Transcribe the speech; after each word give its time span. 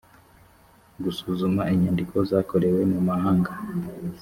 gusuzuma 1.03 1.61
inyandiko 1.73 2.15
zakorewe 2.29 2.81
mu 2.91 2.99
mahanga 3.07 3.51